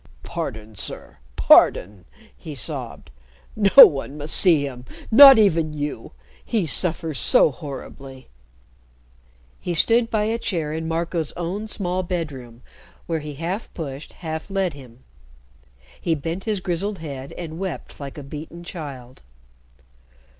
[0.23, 2.05] "Pardon, sir, pardon!"
[2.35, 3.11] he sobbed.
[3.55, 6.13] "No one must see him, not even you.
[6.43, 8.27] He suffers so horribly."
[9.59, 12.63] He stood by a chair in Marco's own small bedroom,
[13.05, 15.03] where he half pushed, half led him.
[16.01, 19.21] He bent his grizzled head, and wept like a beaten child.